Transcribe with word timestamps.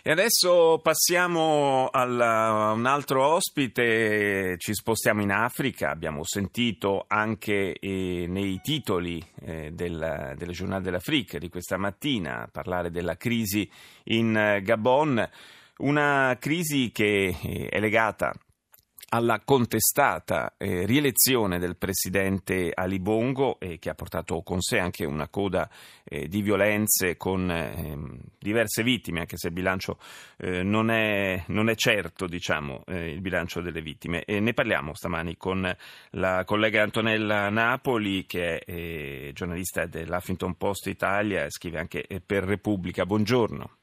E 0.00 0.12
adesso 0.12 0.78
passiamo 0.80 1.88
a 1.88 2.72
un 2.72 2.86
altro 2.86 3.26
ospite, 3.26 4.54
ci 4.58 4.72
spostiamo 4.72 5.22
in 5.22 5.32
Africa, 5.32 5.90
abbiamo 5.90 6.22
sentito 6.24 7.04
anche 7.08 7.76
eh, 7.78 8.26
nei 8.28 8.60
titoli 8.62 9.22
eh, 9.40 9.72
del, 9.72 10.34
del 10.36 10.50
Giornale 10.50 10.82
dell'Africa 10.82 11.38
di 11.38 11.48
questa 11.48 11.76
mattina 11.76 12.48
parlare 12.50 12.90
della 12.90 13.16
crisi 13.16 13.68
in 14.04 14.36
eh, 14.36 14.62
Gabon, 14.62 15.28
una 15.78 16.36
crisi 16.38 16.92
che 16.92 17.68
è 17.68 17.80
legata 17.80 18.32
alla 19.10 19.40
contestata 19.42 20.54
eh, 20.58 20.84
rielezione 20.84 21.58
del 21.58 21.76
presidente 21.76 22.70
Ali 22.74 22.98
Bongo 22.98 23.58
eh, 23.58 23.78
che 23.78 23.88
ha 23.88 23.94
portato 23.94 24.42
con 24.42 24.60
sé 24.60 24.78
anche 24.78 25.06
una 25.06 25.28
coda 25.28 25.68
eh, 26.04 26.28
di 26.28 26.42
violenze 26.42 27.16
con 27.16 27.50
ehm, 27.50 28.18
diverse 28.38 28.82
vittime, 28.82 29.20
anche 29.20 29.38
se 29.38 29.48
il 29.48 29.54
bilancio 29.54 29.98
eh, 30.36 30.62
non 30.62 30.90
è, 30.90 31.42
non, 31.46 31.70
è, 31.70 31.74
certo, 31.74 32.26
diciamo, 32.26 32.82
eh, 32.86 33.10
il 33.10 33.20
bilancio 33.20 33.60
delle 33.60 33.80
vittime. 33.80 34.24
E 34.24 34.40
ne 34.40 34.52
parliamo 34.52 34.94
stamani 34.94 35.36
con 35.36 35.74
la 36.10 36.44
collega 36.44 36.82
Antonella 36.82 37.48
Napoli, 37.48 38.26
che 38.26 38.58
è 38.58 38.70
eh, 38.70 39.30
giornalista 39.32 39.86
dell'Huffington 39.86 40.56
Post 40.56 40.86
Italia 40.86 41.44
e 41.44 41.50
scrive 41.50 41.78
anche 41.78 42.06
per 42.24 42.44
Repubblica. 42.44 43.06
Buongiorno. 43.06 43.76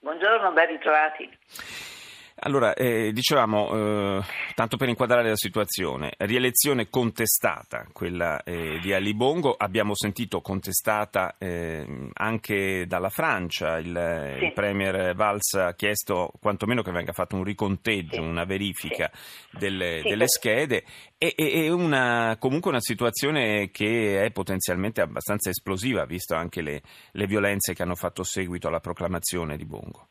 Buongiorno, 0.00 0.52
ben 0.52 0.66
ritrovati. 0.68 1.94
Allora, 2.40 2.74
eh, 2.74 3.12
dicevamo, 3.12 4.18
eh, 4.18 4.24
tanto 4.54 4.76
per 4.76 4.90
inquadrare 4.90 5.30
la 5.30 5.36
situazione, 5.36 6.12
rielezione 6.18 6.90
contestata, 6.90 7.86
quella 7.92 8.42
eh, 8.42 8.78
di 8.82 8.92
Ali 8.92 9.14
Bongo, 9.14 9.54
abbiamo 9.56 9.94
sentito 9.94 10.42
contestata 10.42 11.36
eh, 11.38 12.10
anche 12.12 12.84
dalla 12.86 13.08
Francia, 13.08 13.78
il, 13.78 14.34
sì. 14.38 14.44
il, 14.44 14.52
Premier 14.52 15.14
Valls 15.14 15.54
ha 15.54 15.72
chiesto 15.72 16.30
quantomeno 16.38 16.82
che 16.82 16.90
venga 16.90 17.12
fatto 17.12 17.36
un 17.36 17.42
riconteggio, 17.42 18.16
sì. 18.16 18.20
una 18.20 18.44
verifica 18.44 19.10
sì. 19.14 19.56
Delle, 19.58 20.02
delle, 20.04 20.28
schede, 20.28 20.84
e, 21.16 21.32
e 21.38 21.70
una, 21.70 22.36
comunque 22.38 22.70
una 22.70 22.82
situazione 22.82 23.70
che 23.70 24.22
è 24.22 24.30
potenzialmente 24.30 25.00
abbastanza 25.00 25.48
esplosiva, 25.48 26.04
visto 26.04 26.34
anche 26.34 26.60
le, 26.60 26.82
le 27.12 27.26
violenze 27.26 27.72
che 27.72 27.82
hanno 27.82 27.94
fatto 27.96 28.22
seguito 28.24 28.68
alla 28.68 28.80
proclamazione 28.80 29.56
di 29.56 29.64
Bongo. 29.64 30.08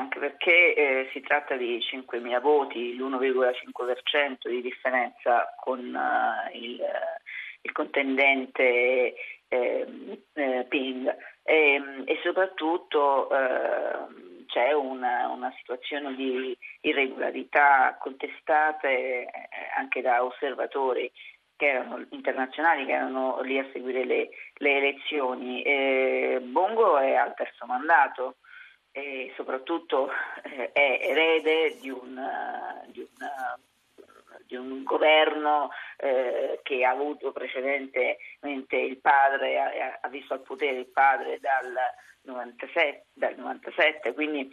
Anche 0.00 0.18
perché 0.18 0.74
eh, 0.74 1.10
si 1.12 1.20
tratta 1.20 1.56
di 1.56 1.78
5.000 1.78 2.40
voti, 2.40 2.96
l'1,5% 2.96 4.48
di 4.48 4.62
differenza 4.62 5.54
con 5.60 5.78
uh, 5.78 6.56
il, 6.56 6.82
il, 7.60 7.72
contendente 7.72 9.14
eh, 9.46 10.24
eh, 10.32 10.66
Ping 10.70 11.06
e, 11.42 11.74
ehm, 11.74 12.04
e 12.06 12.18
soprattutto 12.22 13.28
c'è 14.46 14.72
una, 14.72 15.28
una, 15.28 15.52
situazione 15.58 16.14
di 16.14 16.56
irregolarità 16.80 17.98
contestate 18.00 18.88
eh, 18.88 19.30
anche 19.76 20.00
da 20.00 20.24
osservatori 20.24 21.12
che 21.56 21.66
erano 21.66 22.06
internazionali 22.08 22.86
che 22.86 22.92
erano 22.92 23.42
lì 23.42 23.58
a 23.58 23.68
seguire 23.70 24.06
le, 24.06 24.30
le 24.54 24.76
elezioni. 24.78 25.62
Bongo 26.40 26.96
è 26.96 27.16
al 27.16 27.34
terzo 27.34 27.66
mandato 27.66 28.36
e 28.92 29.32
soprattutto 29.36 30.10
eh, 30.42 30.72
è 30.72 30.98
erede 31.02 31.76
di 31.80 31.90
un, 31.90 32.16
uh, 32.16 32.90
di 32.90 33.00
un, 33.00 33.26
uh, 33.26 34.40
di 34.46 34.56
un 34.56 34.82
governo 34.82 35.70
eh, 35.96 36.58
che 36.62 36.84
ha 36.84 36.90
avuto 36.90 37.30
precedentemente 37.30 38.76
il 38.76 38.98
padre, 38.98 39.60
ha, 39.60 39.98
ha, 40.00 40.08
visto 40.08 40.34
al 40.34 40.40
potere 40.40 40.78
il 40.78 40.88
padre 40.88 41.38
dal 41.38 41.72
97, 42.22 43.06
dal 43.12 43.36
97 43.36 44.12
quindi 44.12 44.50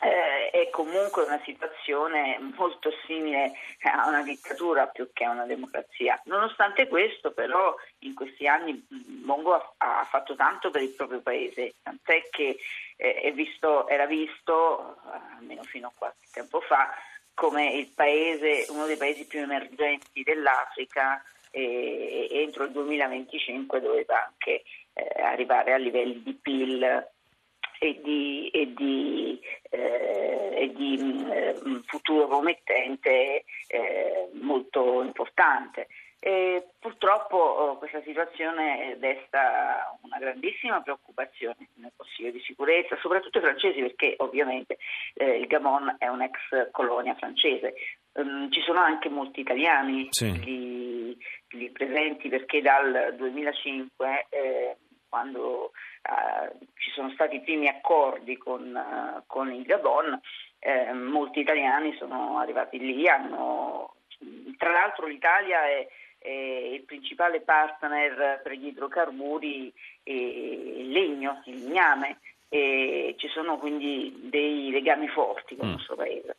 eh, 0.00 0.50
è 0.50 0.70
comunque 0.70 1.22
una 1.22 1.40
situazione 1.44 2.38
molto 2.56 2.90
simile 3.06 3.52
a 3.82 4.08
una 4.08 4.22
dittatura 4.22 4.86
più 4.86 5.10
che 5.12 5.24
a 5.24 5.30
una 5.30 5.46
democrazia. 5.46 6.20
Nonostante 6.24 6.88
questo, 6.88 7.32
però, 7.32 7.74
in 8.00 8.14
questi 8.14 8.46
anni 8.46 8.84
Bongo 8.88 9.54
ha, 9.54 10.00
ha 10.00 10.04
fatto 10.04 10.34
tanto 10.34 10.70
per 10.70 10.82
il 10.82 10.94
proprio 10.94 11.20
paese, 11.20 11.74
tant'è 11.82 12.28
che 12.30 12.58
eh, 12.96 13.32
visto, 13.32 13.88
era 13.88 14.06
visto, 14.06 14.96
almeno 15.36 15.62
fino 15.62 15.88
a 15.88 15.92
qualche 15.96 16.26
tempo 16.32 16.60
fa, 16.60 16.94
come 17.34 17.90
paese, 17.94 18.66
uno 18.70 18.86
dei 18.86 18.96
paesi 18.96 19.26
più 19.26 19.40
emergenti 19.40 20.22
dell'Africa 20.22 21.22
e, 21.50 22.28
entro 22.30 22.64
il 22.64 22.72
2025 22.72 23.80
doveva 23.80 24.26
anche 24.26 24.62
eh, 24.94 25.22
arrivare 25.22 25.72
a 25.72 25.76
livelli 25.76 26.22
di 26.22 26.32
PIL 26.34 27.08
e 27.78 28.00
di, 28.02 28.48
e 28.48 28.72
di, 28.72 29.40
e 30.66 30.72
di 30.72 31.26
eh, 31.30 31.54
futuro 31.86 32.26
promettente 32.26 33.44
eh, 33.68 34.28
molto 34.40 35.02
importante. 35.02 35.88
E 36.18 36.70
purtroppo 36.80 37.36
oh, 37.36 37.78
questa 37.78 38.02
situazione 38.02 38.96
desta 38.98 39.96
una 40.02 40.18
grandissima 40.18 40.80
preoccupazione 40.80 41.68
nel 41.74 41.92
Consiglio 41.94 42.32
di 42.32 42.40
sicurezza, 42.40 42.96
soprattutto 43.00 43.38
i 43.38 43.42
francesi 43.42 43.80
perché 43.80 44.14
ovviamente 44.18 44.78
eh, 45.14 45.38
il 45.38 45.46
Gabon 45.46 45.94
è 45.98 46.08
un'ex 46.08 46.70
colonia 46.72 47.14
francese. 47.14 47.74
Um, 48.12 48.50
ci 48.50 48.60
sono 48.62 48.80
anche 48.80 49.08
molti 49.08 49.40
italiani 49.40 50.08
sì. 50.10 50.32
lì, 50.42 51.16
lì, 51.50 51.70
presenti 51.70 52.28
perché 52.28 52.62
dal 52.62 53.14
2005 53.16 54.26
eh, 54.30 54.76
quando 55.08 55.70
uh, 55.70 56.58
ci 56.74 56.90
sono 56.92 57.10
stati 57.10 57.36
i 57.36 57.42
primi 57.42 57.68
accordi 57.68 58.36
con, 58.36 58.74
uh, 58.74 59.22
con 59.26 59.52
il 59.52 59.62
Gabon, 59.62 60.18
eh, 60.66 60.92
molti 60.92 61.38
italiani 61.38 61.94
sono 61.96 62.38
arrivati 62.38 62.78
lì, 62.78 63.08
hanno, 63.08 63.94
tra 64.56 64.72
l'altro 64.72 65.06
l'Italia 65.06 65.64
è, 65.64 65.86
è, 66.18 66.28
il 66.28 66.82
principale 66.82 67.40
partner 67.40 68.40
per 68.42 68.52
gli 68.52 68.66
idrocarburi 68.66 69.72
e 70.02 70.74
il 70.78 70.90
legno, 70.90 71.40
il 71.44 71.62
legname, 71.62 72.18
e 72.48 73.14
ci 73.16 73.28
sono 73.28 73.58
quindi 73.58 74.12
dei 74.24 74.70
legami 74.70 75.06
forti 75.06 75.54
con 75.54 75.66
il 75.66 75.72
mm. 75.72 75.76
nostro 75.76 75.94
paese. 75.94 76.36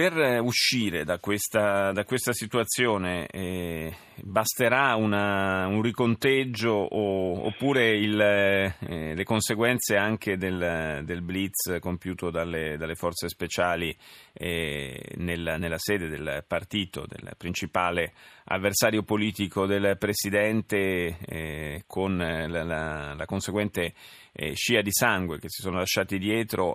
Per 0.00 0.40
uscire 0.40 1.04
da 1.04 1.18
questa, 1.18 1.92
da 1.92 2.06
questa 2.06 2.32
situazione 2.32 3.26
eh, 3.26 3.94
basterà 4.22 4.94
una, 4.94 5.66
un 5.66 5.82
riconteggio 5.82 6.70
o, 6.70 7.44
oppure 7.44 7.98
il, 7.98 8.18
eh, 8.18 9.14
le 9.14 9.24
conseguenze 9.24 9.96
anche 9.96 10.38
del, 10.38 11.02
del 11.04 11.20
blitz 11.20 11.76
compiuto 11.80 12.30
dalle, 12.30 12.78
dalle 12.78 12.94
forze 12.94 13.28
speciali 13.28 13.94
eh, 14.32 15.12
nella, 15.16 15.58
nella, 15.58 15.76
sede 15.76 16.08
del 16.08 16.44
partito, 16.48 17.04
del 17.06 17.34
principale 17.36 18.14
avversario 18.44 19.02
politico 19.02 19.66
del 19.66 19.98
Presidente 19.98 21.18
eh, 21.26 21.84
con 21.86 22.16
la, 22.16 22.46
la, 22.64 23.14
la 23.14 23.26
conseguente 23.26 23.92
eh, 24.32 24.54
scia 24.54 24.80
di 24.80 24.92
sangue 24.92 25.38
che 25.38 25.48
si 25.48 25.62
sono 25.62 25.78
lasciati 25.78 26.18
dietro 26.18 26.74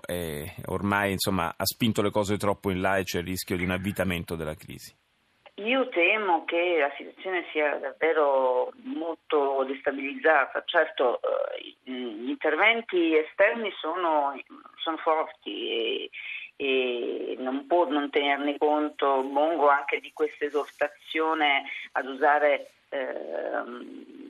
ormai 0.66 1.11
insomma, 1.11 1.53
ha 1.55 1.66
spinto 1.66 2.01
le 2.01 2.11
cose 2.11 2.38
troppo 2.38 2.71
in 2.71 2.81
là 2.81 2.97
e 2.97 3.03
c'è 3.03 3.19
il 3.19 3.25
rischio 3.25 3.57
di 3.57 3.63
un 3.63 3.71
avvitamento 3.71 4.35
della 4.35 4.55
crisi. 4.55 4.93
Io 5.57 5.87
temo 5.87 6.43
che 6.43 6.78
la 6.79 6.91
situazione 6.97 7.46
sia 7.53 7.75
davvero 7.78 8.73
molto 8.84 9.63
destabilizzata. 9.66 10.63
Certo, 10.66 11.22
eh, 11.22 11.75
gli 11.84 12.28
interventi 12.28 13.16
esterni 13.16 13.72
sono, 13.79 14.37
sono 14.75 14.97
forti 14.97 15.69
e, 15.69 16.09
e, 16.58 17.35
non 17.40 17.67
può 17.67 17.87
non 17.87 18.09
tenerne 18.09 18.58
conto 18.58 19.23
Bongo 19.23 19.69
anche 19.69 20.01
di 20.01 20.11
questa 20.11 20.43
esortazione 20.43 21.63
ad 21.93 22.05
usare 22.05 22.72
ehm, 22.90 24.24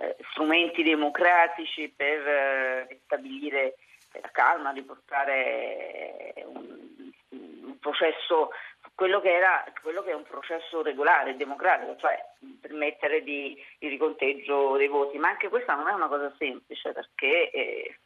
eh, 0.00 0.16
strumenti 0.30 0.82
democratici 0.82 1.92
per 1.94 2.26
eh, 2.26 3.00
stabilire 3.04 3.76
la 4.20 4.30
calma, 4.30 4.72
riportare 4.72 6.34
un, 6.44 7.12
un 7.30 7.78
processo 7.78 8.50
quello 8.94 9.20
che, 9.20 9.32
era, 9.32 9.64
quello 9.82 10.02
che 10.02 10.10
è 10.10 10.14
un 10.14 10.24
processo 10.24 10.82
regolare, 10.82 11.36
democratico, 11.36 11.96
cioè 11.96 12.22
permettere 12.60 13.22
di, 13.22 13.56
il 13.78 13.88
riconteggio 13.88 14.76
dei 14.76 14.88
voti, 14.88 15.18
ma 15.18 15.28
anche 15.30 15.48
questa 15.48 15.74
non 15.74 15.88
è 15.88 15.92
una 15.92 16.08
cosa 16.08 16.32
semplice 16.38 16.92
perché 16.92 17.50
eh, 17.50 17.96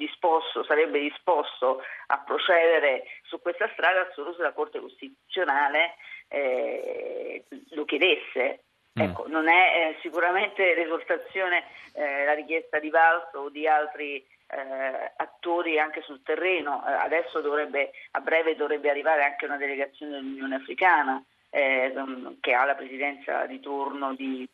disposto, 0.00 0.64
sarebbe 0.64 0.98
disposto 0.98 1.82
a 2.06 2.18
procedere 2.20 3.04
su 3.22 3.40
questa 3.40 3.68
strada 3.72 4.08
solo 4.14 4.34
se 4.34 4.42
la 4.42 4.52
Corte 4.52 4.80
Costituzionale 4.80 5.96
eh, 6.28 7.44
lo 7.70 7.84
chiedesse. 7.84 8.64
Mm. 8.98 9.02
Ecco, 9.02 9.28
non 9.28 9.48
è 9.48 9.52
eh, 9.52 9.98
sicuramente 10.00 10.74
l'esortazione, 10.74 11.64
eh, 11.92 12.24
la 12.24 12.34
richiesta 12.34 12.78
di 12.78 12.90
Valls 12.90 13.32
o 13.34 13.48
di 13.48 13.66
altri 13.66 14.16
eh, 14.16 15.12
attori 15.16 15.78
anche 15.78 16.02
sul 16.02 16.22
terreno. 16.22 16.84
Eh, 16.86 16.92
adesso 16.92 17.40
dovrebbe, 17.40 17.92
a 18.12 18.20
breve 18.20 18.56
dovrebbe 18.56 18.90
arrivare 18.90 19.24
anche 19.24 19.44
una 19.44 19.56
delegazione 19.56 20.12
dell'Unione 20.12 20.56
Africana 20.56 21.22
eh, 21.50 21.92
che 22.40 22.54
ha 22.54 22.64
la 22.64 22.74
presidenza 22.74 23.46
di 23.46 23.60
turno 23.60 24.14
di, 24.14 24.48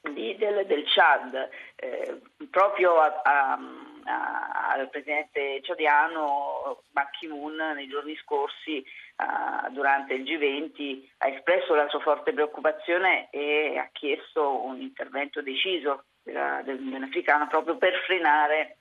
di, 0.00 0.36
del, 0.36 0.84
Chad, 0.86 1.48
eh, 1.76 2.20
proprio 2.50 2.98
a, 3.00 3.20
a, 3.22 3.58
a, 4.04 4.68
al 4.72 4.88
presidente 4.90 5.60
ciadiano 5.62 6.82
Ban 6.90 7.08
Ki-moon 7.18 7.56
nei 7.74 7.88
giorni 7.88 8.16
scorsi 8.16 8.84
uh, 9.16 9.70
durante 9.70 10.14
il 10.14 10.22
G20 10.22 11.08
ha 11.18 11.28
espresso 11.28 11.74
la 11.74 11.88
sua 11.88 12.00
forte 12.00 12.32
preoccupazione 12.32 13.28
e 13.30 13.78
ha 13.78 13.88
chiesto 13.92 14.64
un 14.64 14.80
intervento 14.80 15.42
deciso 15.42 16.04
dell'Unione 16.22 17.06
Africana 17.06 17.46
proprio 17.46 17.78
per 17.78 17.94
frenare 18.04 18.77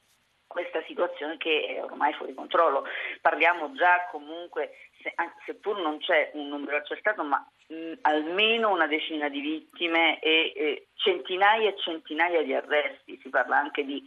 questa 0.47 0.81
situazione 0.87 1.37
che 1.37 1.75
è 1.75 1.83
ormai 1.83 2.13
fuori 2.13 2.33
controllo. 2.33 2.85
Parliamo 3.21 3.73
già 3.73 4.07
comunque, 4.09 4.71
se, 5.01 5.13
seppur 5.45 5.79
non 5.79 5.99
c'è 5.99 6.31
un 6.33 6.47
numero 6.47 6.77
accertato, 6.77 7.23
ma 7.23 7.45
mh, 7.67 7.93
almeno 8.01 8.71
una 8.71 8.87
decina 8.87 9.29
di 9.29 9.41
vittime 9.41 10.19
e, 10.19 10.53
e, 10.55 10.87
centinaia 10.95 11.69
e 11.69 11.77
centinaia 11.77 12.41
di 12.41 12.53
arresti. 12.53 13.19
Si 13.21 13.29
parla 13.29 13.57
anche 13.57 13.83
di, 13.83 14.03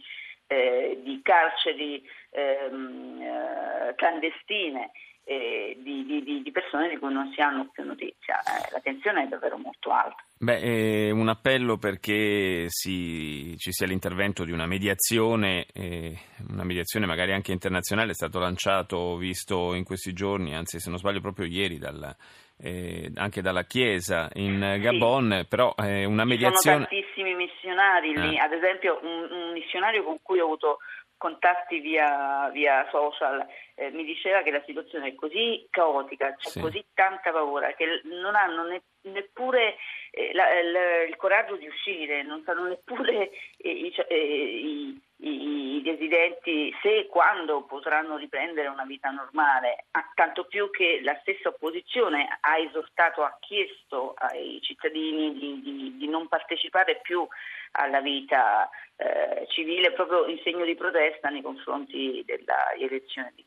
eh, 0.47 0.99
di 1.01 1.21
carceri 1.23 2.03
ehm, 2.31 3.21
eh, 3.21 3.95
clandestine 3.95 4.91
eh, 5.23 5.77
di, 5.79 6.05
di, 6.05 6.41
di, 6.41 6.51
persone 6.51 6.89
di 6.89 6.97
cui 6.97 7.13
non 7.13 7.31
si 7.33 7.41
hanno 7.41 7.69
più 7.71 7.83
notizia. 8.31 8.39
Eh, 8.41 8.71
la 8.71 8.79
tensione 8.79 9.23
è 9.23 9.27
davvero 9.27 9.57
molto 9.57 9.91
alta. 9.91 10.23
Beh, 10.37 10.59
eh, 10.59 11.11
un 11.11 11.27
appello 11.29 11.77
perché 11.77 12.65
si, 12.67 13.55
ci 13.57 13.71
sia 13.71 13.85
l'intervento 13.85 14.43
di 14.43 14.51
una 14.51 14.65
mediazione, 14.65 15.67
eh, 15.73 16.17
una 16.49 16.63
mediazione 16.63 17.05
magari 17.05 17.33
anche 17.33 17.51
internazionale, 17.51 18.11
è 18.11 18.15
stato 18.15 18.39
lanciato, 18.39 19.17
visto 19.17 19.75
in 19.75 19.83
questi 19.83 20.13
giorni, 20.13 20.55
anzi 20.55 20.79
se 20.79 20.89
non 20.89 20.97
sbaglio 20.97 21.21
proprio 21.21 21.45
ieri, 21.45 21.77
dalla, 21.77 22.15
eh, 22.57 23.11
anche 23.15 23.41
dalla 23.41 23.65
Chiesa 23.65 24.29
in 24.33 24.77
Gabon, 24.79 25.41
sì. 25.41 25.47
però 25.47 25.75
eh, 25.77 26.05
una 26.05 26.25
mediazione... 26.25 26.87
Ci 26.87 26.95
sono 26.95 27.01
tantissimi 27.01 27.35
missionari 27.35 28.19
lì, 28.19 28.39
ad 28.39 28.51
esempio 28.51 28.99
un, 29.03 29.27
un 29.29 29.51
missionario 29.51 30.03
con 30.03 30.17
cui 30.23 30.39
ho 30.39 30.45
avuto 30.45 30.79
contatti 31.21 31.79
via, 31.79 32.49
via 32.51 32.87
social, 32.89 33.45
eh, 33.75 33.91
mi 33.91 34.03
diceva 34.03 34.41
che 34.41 34.49
la 34.49 34.63
situazione 34.65 35.09
è 35.09 35.13
così 35.13 35.67
caotica, 35.69 36.33
c'è 36.33 36.49
sì. 36.49 36.59
così 36.59 36.83
tanta 36.95 37.31
paura 37.31 37.71
che 37.73 38.01
non 38.05 38.33
hanno 38.33 38.63
ne, 38.63 38.81
neppure 39.01 39.75
eh, 40.09 40.33
la, 40.33 40.45
la, 40.63 41.03
il 41.03 41.15
coraggio 41.17 41.57
di 41.57 41.67
uscire, 41.67 42.23
non 42.23 42.41
sanno 42.43 42.67
neppure 42.67 43.29
eh, 43.57 43.69
i, 43.69 43.93
eh, 44.07 44.15
i, 44.15 44.99
i, 45.21 45.81
residenti 45.83 46.73
se 46.81 46.99
e 46.99 47.07
quando 47.07 47.63
potranno 47.63 48.17
riprendere 48.17 48.67
una 48.67 48.85
vita 48.85 49.09
normale, 49.09 49.85
tanto 50.15 50.45
più 50.45 50.69
che 50.69 51.01
la 51.03 51.17
stessa 51.21 51.49
opposizione 51.49 52.27
ha 52.39 52.57
esortato, 52.57 53.23
ha 53.23 53.37
chiesto 53.39 54.13
ai 54.17 54.59
cittadini 54.61 55.33
di, 55.33 55.61
di, 55.61 55.97
di 55.97 56.07
non 56.07 56.27
partecipare 56.27 56.99
più 57.01 57.27
alla 57.71 58.01
vita 58.01 58.69
eh, 58.97 59.47
civile 59.49 59.91
proprio 59.91 60.25
in 60.27 60.39
segno 60.43 60.65
di 60.65 60.75
protesta 60.75 61.29
nei 61.29 61.41
confronti 61.41 62.23
della 62.25 62.73
elezione 62.73 63.31
di, 63.35 63.45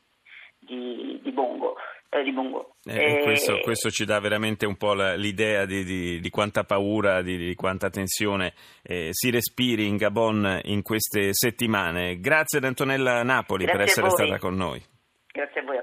di, 0.65 1.19
di 1.23 1.31
Bongo. 1.31 1.75
Eh, 2.09 2.23
di 2.23 2.31
Bongo. 2.31 2.75
Eh, 2.85 3.21
questo, 3.23 3.59
questo, 3.59 3.89
ci 3.89 4.05
dà 4.05 4.19
veramente 4.19 4.65
un 4.65 4.77
po' 4.77 4.93
l'idea 4.93 5.65
di, 5.65 5.83
di, 5.83 6.19
di 6.19 6.29
quanta 6.29 6.63
paura, 6.63 7.21
di, 7.21 7.53
quanta 7.55 7.89
tensione 7.89 8.53
eh, 8.83 9.09
si 9.11 9.29
respiri 9.31 9.87
in 9.87 9.97
Gabon 9.97 10.61
in 10.63 10.81
queste 10.81 11.33
settimane. 11.33 12.19
Grazie 12.19 12.59
ad 12.59 12.65
Antonella 12.65 13.23
Napoli 13.23 13.65
Grazie 13.65 13.79
per 13.79 13.87
essere 13.87 14.09
stata 14.09 14.37
con 14.37 14.55
noi. 14.55 14.81
Grazie 15.31 15.61
a 15.61 15.63
voi. 15.63 15.77